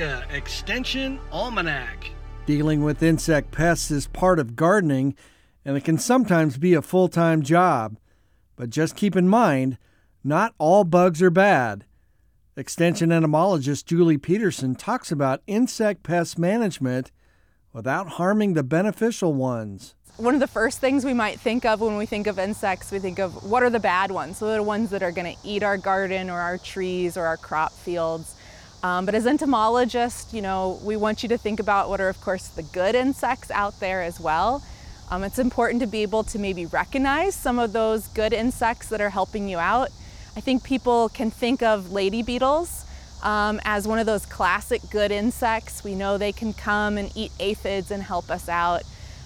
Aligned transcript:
Nebraska 0.00 0.34
Extension 0.34 1.20
Almanac. 1.30 2.10
Dealing 2.46 2.82
with 2.82 3.02
insect 3.02 3.50
pests 3.50 3.90
is 3.90 4.06
part 4.06 4.38
of 4.38 4.56
gardening, 4.56 5.14
and 5.62 5.76
it 5.76 5.84
can 5.84 5.98
sometimes 5.98 6.56
be 6.56 6.72
a 6.72 6.80
full 6.80 7.08
time 7.08 7.42
job. 7.42 7.98
But 8.56 8.70
just 8.70 8.96
keep 8.96 9.14
in 9.14 9.28
mind, 9.28 9.76
not 10.24 10.54
all 10.58 10.84
bugs 10.84 11.20
are 11.20 11.30
bad. 11.30 11.84
Extension 12.56 13.12
entomologist 13.12 13.86
Julie 13.86 14.16
Peterson 14.16 14.74
talks 14.74 15.12
about 15.12 15.42
insect 15.46 16.02
pest 16.02 16.38
management 16.38 17.12
without 17.74 18.08
harming 18.12 18.54
the 18.54 18.62
beneficial 18.62 19.34
ones. 19.34 19.94
One 20.16 20.34
of 20.34 20.40
the 20.40 20.46
first 20.46 20.80
things 20.80 21.04
we 21.04 21.14
might 21.14 21.38
think 21.38 21.66
of 21.66 21.80
when 21.80 21.98
we 21.98 22.06
think 22.06 22.26
of 22.26 22.38
insects, 22.38 22.90
we 22.90 22.98
think 23.00 23.18
of 23.18 23.44
what 23.44 23.62
are 23.62 23.70
the 23.70 23.80
bad 23.80 24.10
ones? 24.10 24.38
So 24.38 24.50
the 24.50 24.62
ones 24.62 24.88
that 24.90 25.02
are 25.02 25.12
going 25.12 25.34
to 25.34 25.40
eat 25.44 25.62
our 25.62 25.76
garden 25.76 26.30
or 26.30 26.40
our 26.40 26.56
trees 26.56 27.18
or 27.18 27.26
our 27.26 27.36
crop 27.36 27.72
fields. 27.72 28.36
Um, 28.82 29.04
but 29.04 29.14
as 29.14 29.26
entomologists, 29.26 30.32
you 30.32 30.40
know, 30.40 30.80
we 30.82 30.96
want 30.96 31.22
you 31.22 31.28
to 31.28 31.38
think 31.38 31.60
about 31.60 31.90
what 31.90 32.00
are, 32.00 32.08
of 32.08 32.20
course, 32.20 32.48
the 32.48 32.62
good 32.62 32.94
insects 32.94 33.50
out 33.50 33.78
there 33.78 34.02
as 34.02 34.18
well. 34.18 34.62
Um, 35.10 35.24
it's 35.24 35.38
important 35.38 35.80
to 35.80 35.86
be 35.86 36.02
able 36.02 36.24
to 36.24 36.38
maybe 36.38 36.66
recognize 36.66 37.34
some 37.34 37.58
of 37.58 37.72
those 37.72 38.06
good 38.08 38.32
insects 38.32 38.88
that 38.88 39.00
are 39.00 39.10
helping 39.10 39.48
you 39.48 39.58
out. 39.58 39.90
I 40.36 40.40
think 40.40 40.62
people 40.62 41.08
can 41.08 41.30
think 41.30 41.62
of 41.62 41.92
lady 41.92 42.22
beetles 42.22 42.86
um, 43.22 43.60
as 43.64 43.86
one 43.86 43.98
of 43.98 44.06
those 44.06 44.24
classic 44.24 44.80
good 44.90 45.10
insects. 45.10 45.84
We 45.84 45.94
know 45.94 46.16
they 46.16 46.32
can 46.32 46.52
come 46.52 46.96
and 46.96 47.10
eat 47.16 47.32
aphids 47.40 47.90
and 47.90 48.02
help 48.02 48.30
us 48.30 48.48
out. 48.48 48.82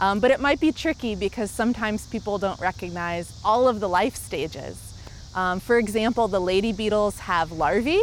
Um, 0.00 0.20
but 0.20 0.30
it 0.30 0.40
might 0.40 0.60
be 0.60 0.72
tricky 0.72 1.14
because 1.14 1.50
sometimes 1.50 2.06
people 2.06 2.38
don't 2.38 2.60
recognize 2.60 3.38
all 3.44 3.68
of 3.68 3.80
the 3.80 3.88
life 3.88 4.16
stages. 4.16 4.94
Um, 5.34 5.60
for 5.60 5.78
example, 5.78 6.28
the 6.28 6.40
lady 6.40 6.72
beetles 6.72 7.20
have 7.20 7.52
larvae. 7.52 8.00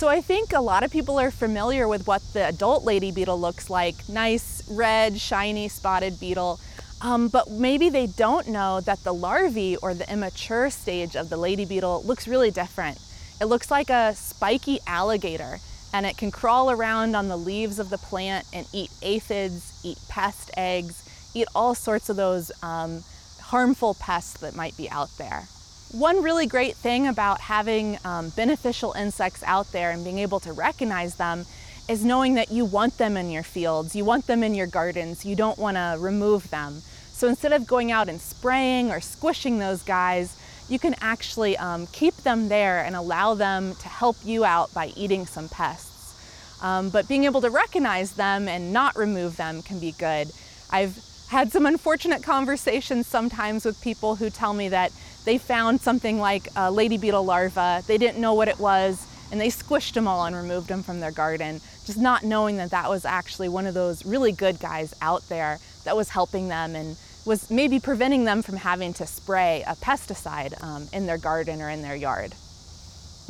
So 0.00 0.08
I 0.08 0.22
think 0.22 0.54
a 0.54 0.62
lot 0.62 0.82
of 0.82 0.90
people 0.90 1.20
are 1.20 1.30
familiar 1.30 1.86
with 1.86 2.06
what 2.06 2.22
the 2.32 2.48
adult 2.48 2.84
lady 2.84 3.12
beetle 3.12 3.38
looks 3.38 3.68
like 3.68 4.08
nice, 4.08 4.62
red, 4.70 5.20
shiny, 5.20 5.68
spotted 5.68 6.18
beetle. 6.18 6.58
Um, 7.02 7.28
but 7.28 7.50
maybe 7.50 7.90
they 7.90 8.06
don't 8.06 8.48
know 8.48 8.80
that 8.80 9.04
the 9.04 9.12
larvae 9.12 9.76
or 9.76 9.92
the 9.92 10.10
immature 10.10 10.70
stage 10.70 11.16
of 11.16 11.28
the 11.28 11.36
lady 11.36 11.66
beetle 11.66 12.02
looks 12.06 12.26
really 12.26 12.50
different. 12.50 12.98
It 13.42 13.44
looks 13.44 13.70
like 13.70 13.90
a 13.90 14.14
spiky 14.14 14.78
alligator 14.86 15.58
and 15.92 16.06
it 16.06 16.16
can 16.16 16.30
crawl 16.30 16.70
around 16.70 17.14
on 17.14 17.28
the 17.28 17.36
leaves 17.36 17.78
of 17.78 17.90
the 17.90 17.98
plant 17.98 18.46
and 18.54 18.66
eat 18.72 18.90
aphids, 19.02 19.78
eat 19.84 19.98
pest 20.08 20.50
eggs, 20.56 21.04
eat 21.34 21.46
all 21.54 21.74
sorts 21.74 22.08
of 22.08 22.16
those 22.16 22.50
um, 22.62 23.04
harmful 23.38 23.92
pests 23.92 24.40
that 24.40 24.56
might 24.56 24.74
be 24.78 24.88
out 24.88 25.10
there. 25.18 25.46
One 25.92 26.22
really 26.22 26.46
great 26.46 26.76
thing 26.76 27.08
about 27.08 27.40
having 27.40 27.98
um, 28.04 28.28
beneficial 28.30 28.92
insects 28.92 29.42
out 29.42 29.72
there 29.72 29.90
and 29.90 30.04
being 30.04 30.20
able 30.20 30.38
to 30.40 30.52
recognize 30.52 31.16
them 31.16 31.46
is 31.88 32.04
knowing 32.04 32.34
that 32.34 32.52
you 32.52 32.64
want 32.64 32.96
them 32.96 33.16
in 33.16 33.28
your 33.28 33.42
fields, 33.42 33.96
you 33.96 34.04
want 34.04 34.28
them 34.28 34.44
in 34.44 34.54
your 34.54 34.68
gardens, 34.68 35.24
you 35.24 35.34
don't 35.34 35.58
want 35.58 35.76
to 35.76 35.96
remove 35.98 36.48
them. 36.50 36.82
So 37.10 37.26
instead 37.26 37.52
of 37.52 37.66
going 37.66 37.90
out 37.90 38.08
and 38.08 38.20
spraying 38.20 38.92
or 38.92 39.00
squishing 39.00 39.58
those 39.58 39.82
guys, 39.82 40.36
you 40.68 40.78
can 40.78 40.94
actually 41.00 41.56
um, 41.56 41.88
keep 41.88 42.14
them 42.18 42.48
there 42.48 42.84
and 42.84 42.94
allow 42.94 43.34
them 43.34 43.74
to 43.80 43.88
help 43.88 44.16
you 44.24 44.44
out 44.44 44.72
by 44.72 44.92
eating 44.94 45.26
some 45.26 45.48
pests. 45.48 46.14
Um, 46.62 46.90
but 46.90 47.08
being 47.08 47.24
able 47.24 47.40
to 47.40 47.50
recognize 47.50 48.12
them 48.12 48.46
and 48.46 48.72
not 48.72 48.94
remove 48.94 49.36
them 49.36 49.60
can 49.62 49.80
be 49.80 49.90
good. 49.90 50.30
I've 50.70 50.96
had 51.30 51.50
some 51.50 51.66
unfortunate 51.66 52.22
conversations 52.22 53.08
sometimes 53.08 53.64
with 53.64 53.80
people 53.80 54.16
who 54.16 54.30
tell 54.30 54.52
me 54.52 54.68
that 54.68 54.92
they 55.24 55.38
found 55.38 55.80
something 55.80 56.18
like 56.18 56.48
a 56.56 56.70
lady 56.70 56.98
beetle 56.98 57.24
larva, 57.24 57.82
they 57.86 57.98
didn't 57.98 58.20
know 58.20 58.34
what 58.34 58.48
it 58.48 58.58
was, 58.58 59.06
and 59.30 59.40
they 59.40 59.48
squished 59.48 59.94
them 59.94 60.08
all 60.08 60.24
and 60.24 60.34
removed 60.34 60.68
them 60.68 60.82
from 60.82 61.00
their 61.00 61.12
garden, 61.12 61.60
just 61.84 61.98
not 61.98 62.24
knowing 62.24 62.56
that 62.56 62.70
that 62.70 62.88
was 62.88 63.04
actually 63.04 63.48
one 63.48 63.66
of 63.66 63.74
those 63.74 64.04
really 64.04 64.32
good 64.32 64.58
guys 64.58 64.94
out 65.00 65.28
there 65.28 65.58
that 65.84 65.96
was 65.96 66.10
helping 66.10 66.48
them 66.48 66.74
and 66.74 66.96
was 67.26 67.50
maybe 67.50 67.78
preventing 67.78 68.24
them 68.24 68.42
from 68.42 68.56
having 68.56 68.92
to 68.94 69.06
spray 69.06 69.62
a 69.66 69.74
pesticide 69.76 70.60
um, 70.62 70.88
in 70.92 71.06
their 71.06 71.18
garden 71.18 71.60
or 71.60 71.68
in 71.68 71.82
their 71.82 71.94
yard. 71.94 72.34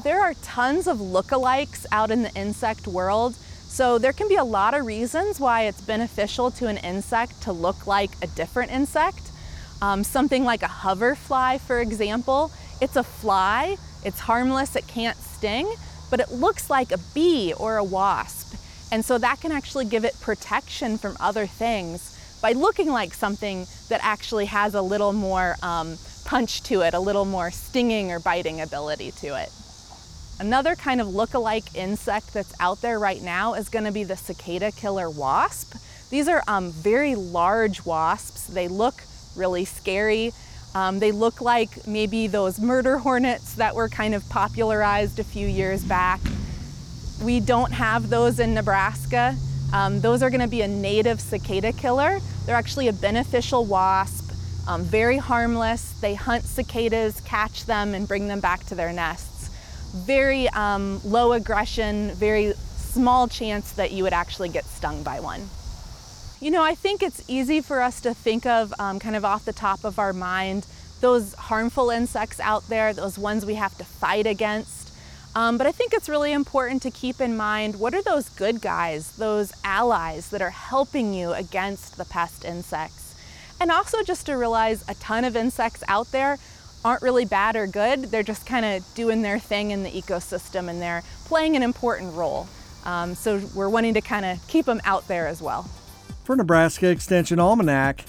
There 0.04 0.22
are 0.22 0.34
tons 0.42 0.86
of 0.86 0.98
lookalikes 0.98 1.84
out 1.92 2.10
in 2.10 2.22
the 2.22 2.34
insect 2.34 2.86
world, 2.86 3.34
so 3.34 3.98
there 3.98 4.12
can 4.12 4.28
be 4.28 4.36
a 4.36 4.44
lot 4.44 4.74
of 4.74 4.86
reasons 4.86 5.38
why 5.38 5.64
it's 5.64 5.80
beneficial 5.80 6.50
to 6.52 6.68
an 6.68 6.78
insect 6.78 7.42
to 7.42 7.52
look 7.52 7.86
like 7.86 8.10
a 8.22 8.26
different 8.28 8.72
insect. 8.72 9.30
Um, 9.82 10.04
something 10.04 10.44
like 10.44 10.62
a 10.62 10.68
hoverfly, 10.68 11.58
for 11.58 11.80
example, 11.80 12.52
it's 12.80 12.96
a 12.96 13.02
fly, 13.02 13.76
it's 14.04 14.20
harmless, 14.20 14.76
it 14.76 14.86
can't 14.86 15.16
sting, 15.16 15.72
but 16.10 16.20
it 16.20 16.30
looks 16.30 16.68
like 16.68 16.92
a 16.92 16.98
bee 17.14 17.54
or 17.56 17.76
a 17.76 17.84
wasp. 17.84 18.56
And 18.92 19.04
so 19.04 19.18
that 19.18 19.41
can 19.41 19.52
actually 19.52 19.84
give 19.84 20.04
it 20.04 20.18
protection 20.20 20.98
from 20.98 21.16
other 21.20 21.46
things 21.46 22.16
by 22.42 22.52
looking 22.52 22.88
like 22.88 23.14
something 23.14 23.66
that 23.88 24.00
actually 24.02 24.46
has 24.46 24.74
a 24.74 24.82
little 24.82 25.12
more 25.12 25.56
um, 25.62 25.97
punch 26.24 26.62
to 26.64 26.80
it, 26.82 26.94
a 26.94 27.00
little 27.00 27.24
more 27.24 27.50
stinging 27.50 28.10
or 28.10 28.18
biting 28.18 28.60
ability 28.60 29.12
to 29.12 29.28
it. 29.41 29.50
Another 30.41 30.74
kind 30.74 31.00
of 31.00 31.08
look-alike 31.08 31.74
insect 31.74 32.32
that's 32.32 32.54
out 32.60 32.80
there 32.80 32.98
right 32.98 33.22
now 33.22 33.54
is 33.54 33.68
going 33.68 33.84
to 33.84 33.92
be 33.92 34.04
the 34.04 34.16
cicada 34.16 34.72
killer 34.72 35.10
wasp. 35.10 35.74
These 36.08 36.28
are 36.28 36.42
um, 36.48 36.70
very 36.70 37.14
large 37.14 37.84
wasps. 37.84 38.47
They 38.47 38.66
look 38.66 39.02
really 39.36 39.64
scary. 39.64 40.32
Um, 40.74 41.00
they 41.00 41.10
look 41.10 41.41
like 41.41 41.86
maybe 41.86 42.26
those 42.26 42.60
murder 42.60 42.98
hornets 42.98 43.54
that 43.54 43.74
were 43.74 43.88
kind 43.88 44.14
of 44.14 44.28
popularized 44.28 45.18
a 45.18 45.24
few 45.24 45.46
years 45.46 45.84
back. 45.84 46.20
We 47.22 47.41
don't 47.41 47.72
have 47.72 48.08
those 48.08 48.38
in 48.38 48.54
Nebraska. 48.54 49.36
Um, 49.72 50.00
those 50.00 50.22
are 50.22 50.30
going 50.30 50.41
to 50.41 50.48
be 50.48 50.62
a 50.62 50.68
native 50.68 51.20
cicada 51.20 51.72
killer. 51.72 52.20
They're 52.46 52.56
actually 52.56 52.88
a 52.88 52.92
beneficial 52.92 53.64
wasp, 53.64 54.32
um, 54.66 54.82
very 54.82 55.18
harmless. 55.18 55.92
They 56.00 56.14
hunt 56.14 56.44
cicadas, 56.44 57.20
catch 57.22 57.66
them, 57.66 57.94
and 57.94 58.06
bring 58.06 58.28
them 58.28 58.41
back 58.41 58.64
to 58.66 58.74
their 58.74 58.92
nests. 58.92 59.50
Very 59.94 60.48
um, 60.50 61.00
low 61.04 61.32
aggression, 61.32 62.12
very 62.12 62.54
small 62.76 63.28
chance 63.28 63.72
that 63.72 63.92
you 63.92 64.04
would 64.04 64.12
actually 64.12 64.48
get 64.48 64.64
stung 64.64 65.02
by 65.02 65.20
one. 65.20 65.48
You 66.40 66.50
know, 66.50 66.62
I 66.62 66.74
think 66.74 67.02
it's 67.02 67.22
easy 67.28 67.60
for 67.60 67.82
us 67.82 68.00
to 68.00 68.14
think 68.14 68.46
of 68.46 68.72
um, 68.78 68.98
kind 68.98 69.14
of 69.14 69.26
off 69.26 69.44
the 69.44 69.52
top 69.52 69.84
of 69.84 69.98
our 69.98 70.14
mind 70.14 70.66
those 71.02 71.34
harmful 71.34 71.90
insects 71.90 72.40
out 72.40 72.66
there, 72.68 72.94
those 72.94 73.18
ones 73.18 73.44
we 73.44 73.54
have 73.54 73.76
to 73.76 73.84
fight 73.84 74.26
against. 74.26 74.90
Um, 75.34 75.58
but 75.58 75.66
I 75.66 75.72
think 75.72 75.92
it's 75.92 76.08
really 76.08 76.32
important 76.32 76.82
to 76.82 76.90
keep 76.90 77.20
in 77.20 77.36
mind 77.36 77.78
what 77.78 77.94
are 77.94 78.02
those 78.02 78.30
good 78.30 78.62
guys, 78.62 79.16
those 79.16 79.52
allies 79.64 80.30
that 80.30 80.40
are 80.40 80.50
helping 80.50 81.12
you 81.12 81.32
against 81.32 81.98
the 81.98 82.06
pest 82.06 82.44
insects. 82.44 83.14
And 83.60 83.70
also 83.70 84.02
just 84.02 84.24
to 84.26 84.34
realize 84.34 84.82
a 84.88 84.94
ton 84.94 85.24
of 85.24 85.36
insects 85.36 85.84
out 85.88 86.10
there 86.10 86.38
aren't 86.84 87.02
really 87.02 87.26
bad 87.26 87.54
or 87.54 87.66
good. 87.66 88.04
They're 88.04 88.22
just 88.22 88.46
kind 88.46 88.64
of 88.64 88.94
doing 88.94 89.20
their 89.20 89.38
thing 89.38 89.72
in 89.72 89.82
the 89.82 89.90
ecosystem 89.90 90.70
and 90.70 90.80
they're 90.80 91.02
playing 91.26 91.54
an 91.54 91.62
important 91.62 92.14
role. 92.14 92.48
Um, 92.84 93.14
so 93.14 93.42
we're 93.54 93.68
wanting 93.68 93.92
to 93.94 94.00
kind 94.00 94.24
of 94.24 94.46
keep 94.48 94.64
them 94.64 94.80
out 94.84 95.06
there 95.06 95.26
as 95.26 95.42
well. 95.42 95.68
For 96.30 96.36
Nebraska 96.36 96.88
Extension 96.88 97.41
Almanac, 97.41 98.04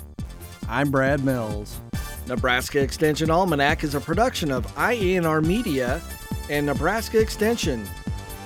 I'm 0.70 0.92
Brad 0.92 1.26
Mills. 1.26 1.82
Nebraska 2.28 2.80
Extension 2.80 3.32
Almanac 3.32 3.84
is 3.84 3.96
a 3.96 4.00
production 4.00 4.52
of 4.52 4.68
IANR 4.76 5.44
Media 5.44 6.00
and 6.48 6.68
Nebraska 6.68 7.20
Extension. 7.20 7.84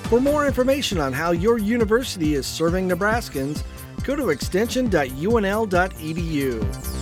For 0.04 0.22
more 0.22 0.48
information 0.48 1.02
on 1.02 1.12
how 1.12 1.32
your 1.32 1.58
university 1.58 2.36
is 2.36 2.48
serving 2.48 2.88
Nebraskans, 2.88 3.64
go 4.06 4.16
to 4.16 4.30
extension.unl.edu. 4.30 6.95